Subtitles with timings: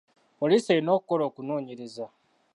[0.39, 2.05] Poliisi erina okukola okunoonyeraza.